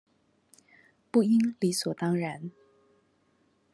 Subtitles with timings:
[1.11, 2.49] 不應理所當然